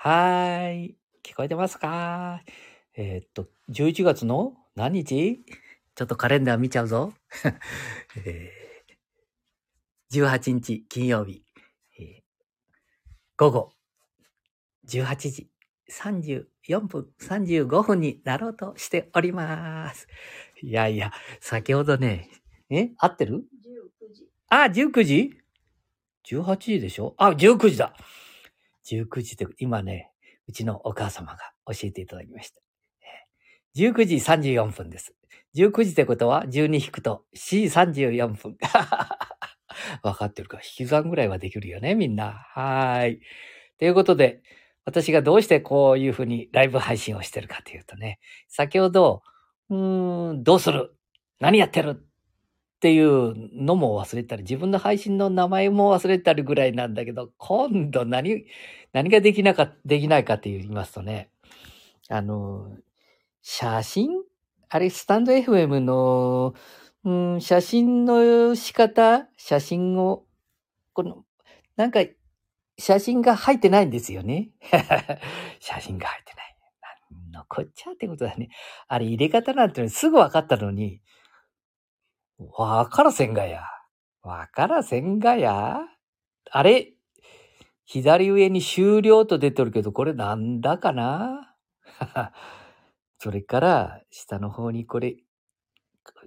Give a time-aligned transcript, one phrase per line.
[0.00, 0.96] はーい。
[1.24, 2.40] 聞こえてますか？
[2.94, 5.44] えーっと、11月の何日？
[5.96, 7.12] ちょっとカレンダー見ちゃうぞ。
[8.24, 11.42] えー18日金曜日、
[11.98, 12.22] えー
[13.36, 13.72] 午後
[14.86, 15.50] 18時
[15.90, 20.06] 34分35分になろうとしております。
[20.62, 22.30] いやいや、先ほどね、
[22.70, 23.44] え合ってる
[24.00, 24.28] ？19時。
[24.48, 25.40] あ、19時
[26.24, 27.14] ?18 時でしょ？
[27.18, 27.94] あ、19時だ。
[28.90, 30.10] 19時って今ね、
[30.48, 32.60] うちのお母様が教えていただきました。
[33.76, 35.14] 19時34分です。
[35.56, 38.56] 19時ってことは12引くと C34 分。
[40.02, 42.32] 分かってるか引き算ぐらいはできるよね、みんな。
[42.54, 43.20] はい。
[43.78, 44.42] ということで、
[44.84, 49.22] 私がどうしてこういうふうにライブ配信をしてるかというとね、先ほど、
[49.70, 50.96] うーん、どうする？
[51.40, 52.07] 何やってる？
[52.78, 58.44] っていうのも忘れたり、自分の配信の名前も忘れたりぐらいなんだけど、今度何、
[58.92, 61.28] 何ができなか、できないかって言いますとね、
[62.08, 62.70] あの、
[63.42, 64.10] 写真？
[64.68, 66.54] あれ、スタンド FM の、
[67.04, 69.26] うん、写真の仕方？
[69.36, 70.24] 写真を、
[70.92, 71.24] この、
[71.74, 72.04] なんか、
[72.78, 74.50] 写真が入ってないんですよね。
[75.58, 76.56] 写真が入ってない。
[77.10, 78.50] なんのこっちゃってことだね。
[78.86, 81.00] あれ入れ方なんてすぐ分かったのに、
[82.38, 83.62] わからせんがや。
[84.22, 85.80] わからせんがや？
[86.50, 86.92] あれ？
[87.84, 91.54] 左上に終了と出てるけど、これなんだかな？
[93.18, 95.16] それから、下の方にこれ、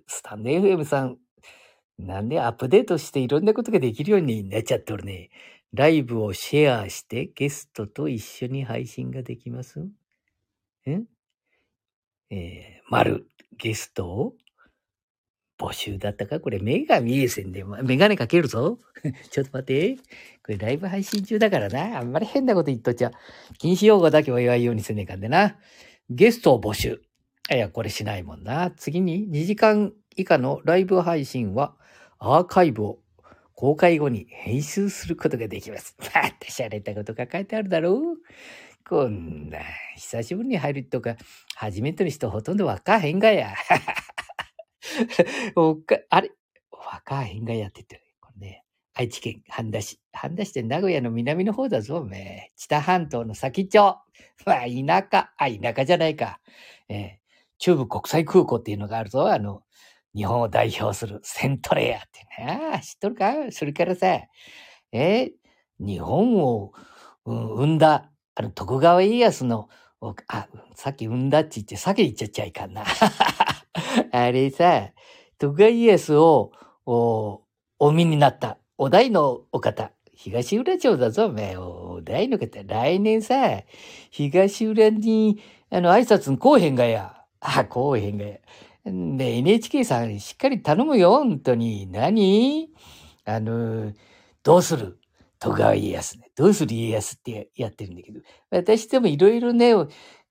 [0.07, 1.17] スタンド FM さん、
[1.97, 5.29] なんでアップデートしていろんなことができるようになっちゃってるね。
[5.71, 9.79] ライブをシェアしてゲストと一緒に配信ができます？
[9.79, 9.93] ん
[12.29, 14.33] えー、丸、ゲストを？
[15.61, 16.39] 募集だったか？
[16.39, 18.79] これ目が見えせんで、まメガネかけるぞ。
[19.29, 19.95] ちょっと待って。
[20.43, 21.99] これライブ配信中だからな。
[21.99, 23.11] あんまり変なこと言っとっちゃ。
[23.59, 25.57] 禁止用語だけは言わんようにせねえかんでな。
[26.09, 27.01] ゲストを募集。
[27.51, 28.71] いや、これしないもんな。
[28.71, 31.75] 次に2時間以下のライブ配信は
[32.17, 32.99] アーカイブを
[33.53, 35.95] 公開後に編集することができます。
[36.15, 38.17] またしゃれたことが書いてあるだろう。
[38.87, 39.59] こんな、
[39.95, 41.15] 久しぶりに入るとか、
[41.55, 43.53] 初めての人ほとんどわかへんがや。
[45.55, 46.31] おか、あれ？
[46.71, 48.01] わかへんがやってて。
[48.19, 49.99] これね、愛知県半田市。
[50.11, 52.51] 半田市って名古屋の南の方だぞ、おめえ。
[52.57, 53.97] 知多半島の先っちょ。
[54.45, 55.31] まあ、田舎。
[55.37, 56.39] あ、田舎じゃないか。
[56.89, 57.21] えー
[57.63, 59.31] 中部国際空港っていうのがあるぞ。
[59.31, 59.61] あの、
[60.15, 62.81] 日本を代表するセントレアってね。
[62.83, 63.33] 知っとるか？
[63.51, 64.07] それからさ、
[64.91, 65.31] えー
[65.79, 66.73] 日本を、
[67.25, 69.69] うん生んだ、あの、徳川家康の、
[70.27, 72.83] あ、さっき生んだって言って、先言っちゃっちゃいかんな。
[74.11, 74.89] あれさ、
[75.37, 76.51] 徳川家康を、
[76.85, 77.41] お、
[77.79, 83.63] お見になった、お代のお方、東浦町だぞ、お前、お代の方、来年さ、
[84.11, 85.39] 東浦に、
[85.69, 87.15] あの、挨拶に来おへんがや。
[87.39, 88.37] あ、来おへんがや。
[88.85, 91.87] で、NHK さん、しっかり頼むよ、本当に。
[91.87, 92.69] 何？
[93.25, 93.93] あの、
[94.43, 94.99] どうする？
[95.39, 96.29] 徳川家康ね。
[96.35, 98.19] どうする家康ってやってるんだけど、
[98.51, 99.73] 私でもいろいろね、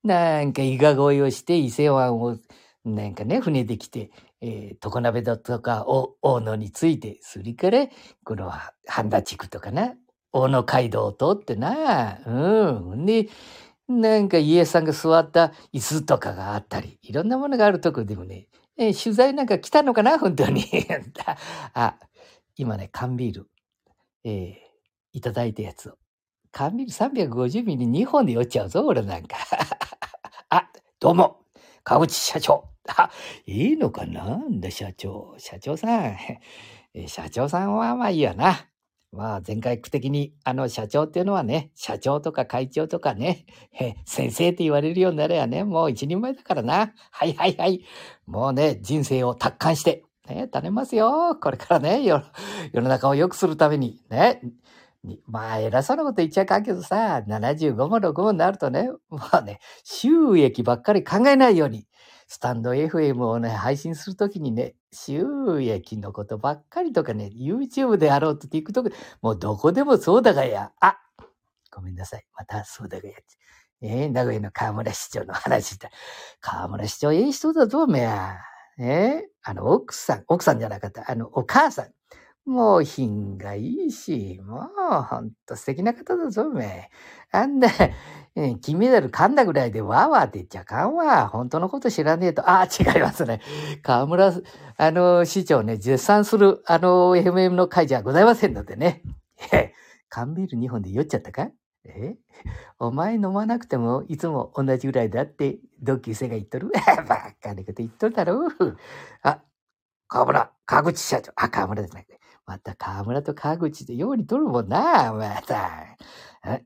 [0.03, 2.37] なんか伊賀越えをして伊勢湾を、
[2.83, 4.11] なんかね、船で来て、
[4.41, 7.87] えー、常鍋だとか、お大野について、それから、
[8.23, 8.51] この
[8.87, 9.93] 半田地区とかな、
[10.31, 13.05] 大野街道を通ってな、うん。
[13.05, 13.29] で、
[13.87, 18.47] なんか家さんが座った椅子とかがあったり、いろんなものがあるとこでもね、
[18.77, 20.63] えー取材なんか来たのかな本当に。
[21.73, 21.97] あ、
[22.55, 23.49] 今ね、缶ビール、
[24.23, 24.71] えー
[25.13, 25.97] いただいたやつを。
[26.51, 29.37] 缶ビール350ミリ2本で酔っちゃうぞ、俺なんか。
[30.49, 30.69] あ、
[30.99, 31.41] どうも、
[31.83, 32.70] 川口社長。
[32.87, 33.09] あ、
[33.45, 35.35] いいのかなんだ、社長。
[35.37, 36.17] 社長さん。
[37.07, 38.67] 社長さんはまあいいやな。
[39.11, 43.45] まあ、全外区的に、あの、社長っていうのはね、社長とか会長とかね、
[44.05, 46.93] 先生って言われるようになればね、もう一人前だからな。
[47.11, 47.83] はいはいはい。
[48.25, 51.37] もうね、人生を達観して、ね、頼みますよ。
[51.41, 52.23] これからね、世
[52.73, 54.41] の中を良くするために、ね。
[55.27, 61.85] まあ、偉そうなこと言っちゃいかんけどさ、75も6もになるとね、もうね、収益ばっかり考えないように、
[62.33, 65.25] スタンド FM をね、配信するときにね、収
[65.59, 70.71] 益のことばっかりとかね、YouTube であろうと TikTok、もうどこでもそうだがや。
[70.79, 70.97] あ
[71.73, 72.25] ごめんなさい。
[72.33, 73.15] またそうだがや。
[73.81, 75.89] えー、名古屋の河村市長の話だ。
[76.39, 78.37] 河村市長、いい人だぞ、おめや。
[78.79, 81.11] えー、あの、奥さん、奥さんじゃなかった。
[81.11, 81.91] あの、お母さん。
[82.45, 86.89] もう品がいいし、もうほんと素敵な方だぞ、おめ
[87.33, 87.37] え。
[87.37, 87.67] あんな、
[88.61, 91.27] 金メダル噛んだぐらいでわーわーって言っちゃかんわ。
[91.27, 92.49] 本当のこと知らねえと。
[92.49, 93.41] あー、違いますね。
[93.83, 94.33] 河村、
[94.77, 99.01] あの、市長ね、絶賛する、あの、FM の会じゃございませんのでね。
[99.51, 99.81] えー
[100.13, 101.51] 缶ビール2本で酔っちゃったか？
[101.85, 102.17] え？
[102.79, 106.69] お前飲まなくてもいつも同じぐらいだって同級生が言っとる？
[107.07, 108.77] ばっかりこと言っとるだろう。
[109.23, 109.41] あ、
[110.09, 111.31] 河村、川口社長。
[111.37, 112.07] あ、河村ですね。
[112.51, 115.85] また河村と川口でように取るもんな、また。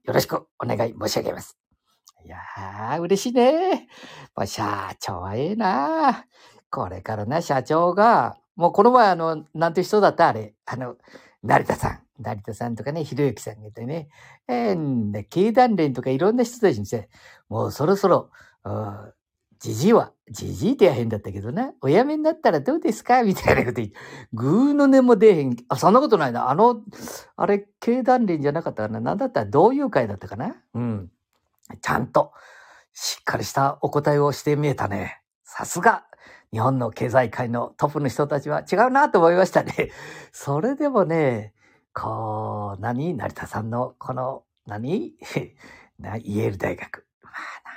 [0.04, 1.60] よろしくお願い申し上げます。
[2.26, 3.88] いやー、嬉しいね。
[4.36, 6.26] まあ、社長はええな。
[6.72, 10.30] これからな、社長が、もうこの前あの、なんて人だった？
[10.30, 10.56] あれ。
[10.66, 10.96] あの、
[11.44, 12.00] 成田さん。
[12.20, 14.08] 成田さんとかね、ひろゆきさんがいてね。
[14.48, 17.10] えー、経団連とかいろんな人たちにして
[17.48, 18.32] もうそろそろ、
[19.66, 23.24] じじいは、じじいってや変だったけどな、お辞めになったらどうですか？
[23.24, 23.96] みたいなこと言って、
[24.32, 25.56] ぐーの音も出えへん。
[25.70, 26.52] あ、そんなことないな。
[26.52, 26.82] あの、
[27.36, 29.00] あれ、経団連じゃなかったかな。
[29.00, 30.56] なんだったら同友会だったかな？
[30.76, 31.12] うん。
[31.82, 32.32] ちゃんと、
[32.94, 35.22] しっかりしたお答えをしてみえたね。
[35.44, 36.06] さすが、
[36.54, 39.90] 日本の経済界のトップの人たちは違うなと思いましたね。
[40.32, 41.54] それでもね、
[41.92, 43.16] こう、何？
[43.16, 45.16] 成田さんの、この、何？
[45.98, 47.06] な、イェール大学。
[47.24, 47.34] まあ
[47.70, 47.75] な、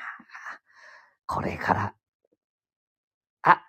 [1.28, 1.94] これから、
[3.42, 3.62] あ、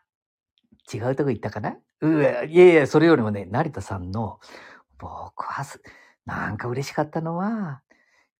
[0.91, 1.77] 違うとこ行ったかな？
[2.01, 4.39] ういやいや、それよりもね、成田さんの、
[4.97, 5.65] 僕は
[6.25, 7.81] なんか嬉しかったのは、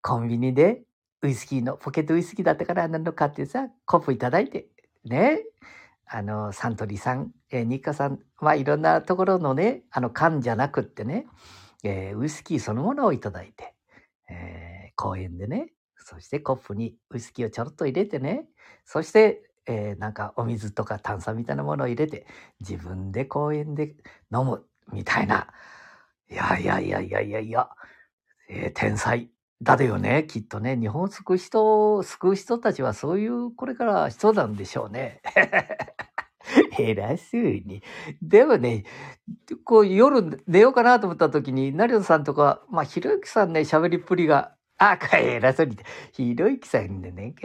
[0.02, 0.84] コンビニで
[1.22, 4.70] ウイスキーの、ポケットウイスキーだったから何のかってさ、コップいただいて、
[5.04, 5.44] ね。
[6.12, 11.28] あの、サントリーさん、えー、日課さん、まあいろんなところのね、あの缶じゃなくってね、
[11.84, 13.76] えー、ウイスキーそのものをいただいて、
[14.30, 15.72] えー、公園でね、
[16.10, 18.48] そしてコップにウイスキーをちょろっと入れてね、
[18.84, 22.26] そして、えー、なんかお水とか炭酸みたいなものを入れて、
[22.62, 23.96] 自分で公園で
[24.34, 25.48] 飲むみたいな。
[26.32, 27.70] いやいやいやいやいやいや、
[28.50, 29.30] えー、天才。
[29.62, 30.78] だよね、きっとね。
[30.78, 35.22] 日本を救う人を、救う人たちはそういうこれから人なんでしょうね。
[36.80, 37.84] 偉そうに。
[38.22, 38.86] でもね、
[39.66, 45.78] こう夜寝ようかなと思った時に、成田さんとか、まあ、ひろゆきさんね、喋りっぷりが、あ、偉そうに。
[46.14, 47.36] ひろゆきさんでね、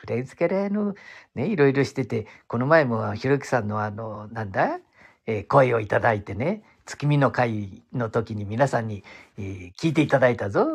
[0.00, 0.94] フレンズからの、
[1.34, 4.78] ね、いろいろしてて、この前もひろゆきさんのあの、なんだ、
[5.26, 9.02] えー、声をいただいてね、月見の会の時に皆さんに、
[9.38, 10.66] えー、聞いていただいたぞ。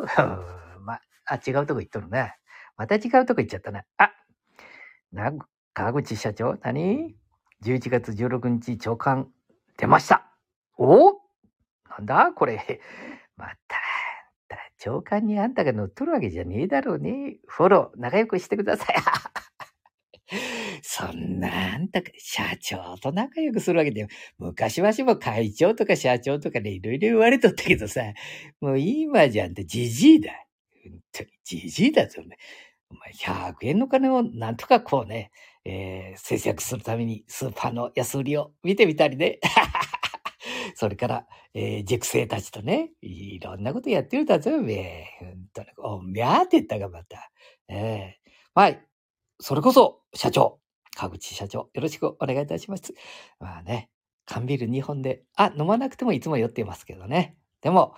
[0.83, 2.36] まあ、違うとこ行っとるね。
[2.75, 3.86] また違うとこ行っちゃったな。
[3.98, 4.12] あ、
[5.13, 5.31] な、
[5.74, 7.15] 川口社長何
[7.63, 9.30] ?11 月16日長官
[9.77, 10.25] 出ました。
[10.77, 11.13] お？
[11.89, 12.33] なんだ？
[12.36, 12.81] これ。
[14.79, 17.37] 長官にあんたが乗っとるわけじゃねえだろうね。
[17.47, 18.95] フォロー、仲良くしてください。
[20.81, 28.01] そんな、あんた、社長と仲良くするわけで、昔はしも会長とか社長とかでいろいろ言われとったけどさ、
[28.61, 30.31] もう今じゃんってじじいだ。
[30.83, 32.37] 本当にじじいだぞね。
[32.89, 35.31] お前100円の金をなんとかこうね、
[35.65, 39.39] えー、節約するためにスーパーの安売りを見てみたりね。
[40.75, 45.06] それから、えー、熟成たちとね、いろんなことやってるだぞ、め。
[45.19, 47.31] 本当に、おみゃーって言ったがまた。
[47.67, 48.85] えー、はい。
[49.39, 50.59] それこそ、社長。
[50.95, 52.94] 川口社長、よろしくお願いいたします。
[53.39, 53.89] まあね、
[54.25, 57.38] 缶ビール2本で、あ、飲まなくてもいつも酔っていますけどね。
[57.62, 57.95] でも、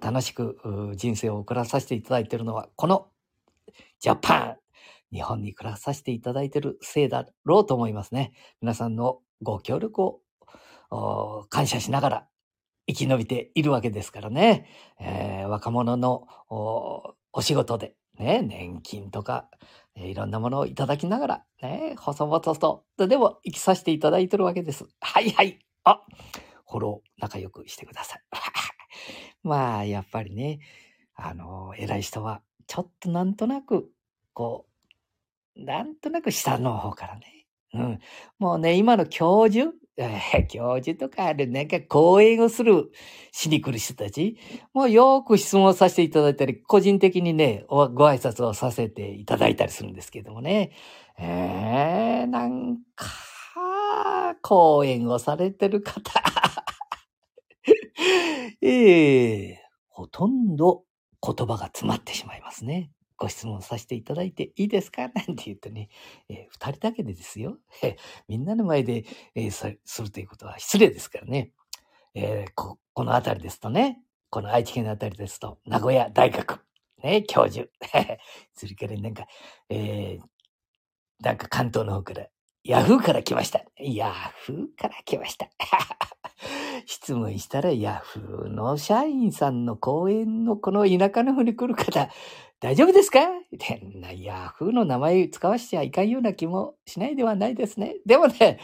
[0.00, 0.58] 楽しく
[0.96, 3.08] 人生を送らさせていただいているのは、この
[4.00, 4.56] ジャパン
[5.12, 8.32] 日本に暮らさせていただいているせいだろうと思いますね。
[8.60, 10.20] 皆さんのご協力を
[11.48, 12.28] 感謝しながら
[12.86, 14.66] 生き延びているわけですからね。
[14.98, 19.48] えー、若者のお仕事でね、年金とか、
[19.94, 24.86] えー、いろんなものをいただきながら、ね、細々と、でも生きさせていただいてるわけです。
[25.00, 25.58] はいはい。
[25.84, 26.02] あ、
[26.68, 28.22] フォロー仲良くしてください。
[29.42, 30.60] まあ、やっぱりね、
[31.14, 33.90] あの、偉い人は、ちょっとなんとなく、
[34.34, 34.66] こ
[35.56, 37.46] う、なんとなく下の方からね。
[37.72, 37.98] うん。
[38.38, 39.72] もうね、今の教授、
[40.48, 42.90] 教授とかでなんか講演をする、
[43.32, 44.36] しに来る人たち、
[44.72, 50.72] もうよく質問させていただいたり、個人的にね、ご挨拶をさせていただいたりするんですけどもね。
[51.18, 53.06] えー、なんか、
[54.42, 56.12] 講演をされてる方
[58.62, 60.84] ええほとんど
[61.22, 62.90] 言葉が詰まってしまいますね。
[63.20, 65.02] ご質問させていただいていいですか？
[65.14, 65.90] なんて言うとね、
[66.30, 67.58] えー、二人だけでですよ。
[68.28, 71.52] みんなの前で、えー、するということは失礼ですからね。
[72.14, 74.00] えー、ここの辺りですとね、
[74.30, 76.64] この愛知県の辺りですと、名古屋大学、
[77.02, 77.68] ね、教授。
[78.54, 79.26] それからなんか、
[79.68, 80.20] えー、
[81.20, 82.26] なんか関東の方から、
[82.64, 83.62] ヤフーから来ました。
[83.78, 85.48] ヤフーから来ました。
[86.86, 92.08] 質問したら、ヤフーの社員さんの講演のこの田舎の方に来る方、
[92.60, 93.20] 大丈夫ですか？
[93.58, 97.96] 変なヤフーの名前使わしちゃいかんような気もしないではないですね。
[98.04, 98.60] でもね、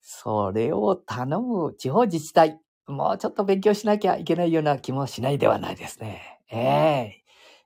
[0.00, 6.40] それを頼む地方自治体、もうちょっと勉強しなきゃいけないような気もしないではないですね。
[6.50, 7.22] ええ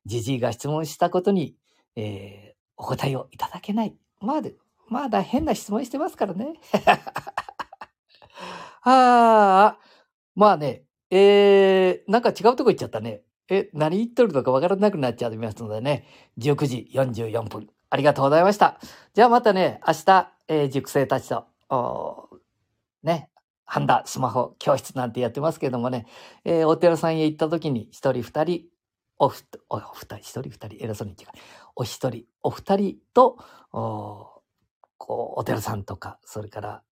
[0.07, 1.55] ー、じじいが質問したことに、
[1.97, 3.97] えーお答えをいただけない。
[4.21, 4.51] まだ、
[4.89, 6.53] まだ変な質問してますからね。
[8.83, 9.79] ああ、
[10.35, 13.23] まあね、えー、なんか違うとこ行っちゃったね。
[13.49, 16.05] え、何言っとるのかわからなくなっちゃいますのでね、
[16.39, 17.69] 19時44分。
[17.91, 18.81] ありがとうございました。
[19.15, 21.47] じゃあまたね、明日、えー塾生たちと、
[23.03, 23.31] ね、
[23.65, 26.07] ハンダスマホ教室なんてやってますけどもね、
[26.45, 28.65] えーお寺さんへ行った時に一人二人、
[29.19, 31.29] おふ、お二人、一人二人、偉そうに違う。
[31.77, 33.39] お一人、お二人と、
[33.73, 34.43] お
[34.99, 36.83] こう、お寺さんとか、それから、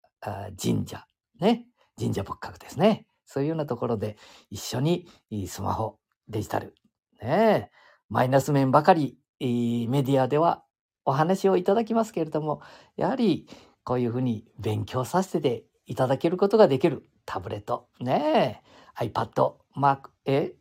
[0.61, 1.05] 神社、
[1.41, 1.67] ね、
[1.99, 3.07] 神社仏閣ですね。
[3.27, 4.17] そういうようなところで
[4.51, 5.07] 一緒に
[5.49, 6.75] スマホ、デジタル、
[7.23, 7.71] ね、
[8.09, 10.65] マイナス面ばかり、メディアでは
[11.05, 12.61] お話をいただきますけれども、
[12.97, 13.49] やはり
[13.83, 17.03] こういうふうに勉強させていただけることができる。
[17.27, 18.63] タブレット、ね
[18.99, 20.55] え、iPad、Mac、え、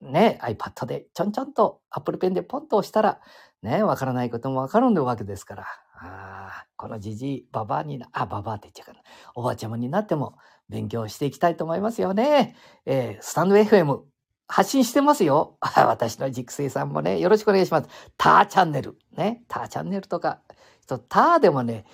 [0.00, 3.20] ねえ、iPad でちょんちょんと Apple Pen でポンと押したら、
[3.62, 5.66] ねえ、わからないこともわかるんだわけですから。
[6.00, 9.00] あ、このじじい、ばばあにな、あ、ばばあって言っちゃうかな。
[9.34, 10.36] おばあちゃまになっても
[10.68, 12.56] 勉強していきたいと思いますよね。
[12.84, 14.00] えースタンド FM
[14.48, 15.56] 発信してますよ。
[15.76, 17.88] 私の熟成さんもね、よろしくお願いします。
[18.16, 18.98] ターチャンネル。
[19.16, 19.42] ね。
[19.48, 20.40] ターチャンネルとか、
[20.88, 21.84] そうターでもね、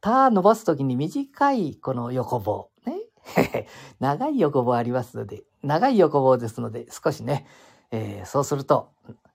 [0.00, 2.70] ター伸ばすときに短いこの横棒。
[2.84, 2.94] ね。
[3.98, 7.46] 長い横棒ありますので、長い横棒ですので、少しね、
[7.90, 8.90] えーそうすると、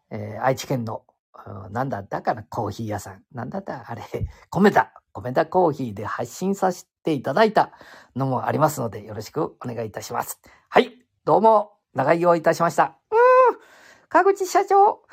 [0.09, 1.03] えー愛知県の、
[1.45, 3.23] うんなんだったかな、コーヒー屋さん。
[3.33, 3.83] なんだった？
[3.89, 4.03] あれ、
[4.49, 4.93] コメダ。
[5.13, 7.71] コメダコーヒーで発信させていただいた
[8.15, 10.39] のもありますので、よろしくお願いいたします。
[10.69, 10.93] はい。
[11.25, 12.97] どうも、長居をいたしました。
[13.11, 13.57] うん。
[14.09, 15.03] 川口社長、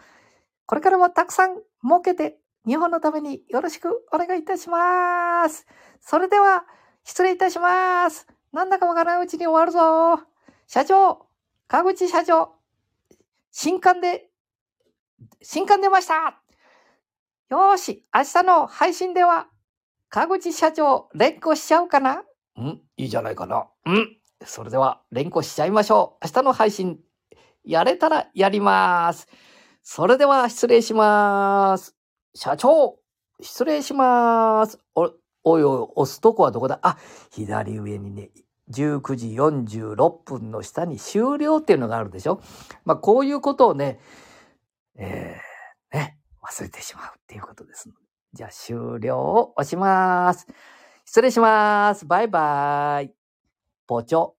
[0.66, 5.66] これからもたくさん儲けて、日本のためによろしくお願いいたします。
[6.00, 6.64] それでは、
[7.04, 8.26] 失礼いたします。
[8.52, 10.23] なんだかわからないうちに終わるぞ。
[10.66, 11.26] 社長、
[11.66, 12.52] 川口社長、
[13.50, 14.28] 新刊で、
[15.42, 16.42] 新刊出ました。
[17.49, 19.49] よーし、明日の配信では、
[20.11, 22.25] 川口社長、連呼しちゃうかな
[22.61, 23.68] んいいじゃないかな。
[23.87, 24.17] うん。
[24.45, 26.26] それでは、連呼しちゃいましょう。
[26.26, 27.00] 明日の配信、
[27.64, 29.28] やれたらやります。
[29.83, 31.97] それでは、失礼します。
[32.35, 32.99] 社長、
[33.40, 34.78] 失礼します。
[34.95, 35.11] お、
[35.45, 36.78] おいおい、押すとこはどこだ？
[36.83, 36.99] あ、
[37.30, 38.30] 左上にね、
[38.71, 42.40] 19時46分の下に終了っていうのがあるでしょ？
[42.85, 43.99] まあ、こういうことをね、
[44.97, 47.88] えー、ね、忘れてしまうっていうことです。
[48.33, 50.47] じゃあ、終了を押します。
[51.04, 52.07] 失礼します。
[52.07, 53.17] バイバイ。
[53.88, 54.38] ポチョ。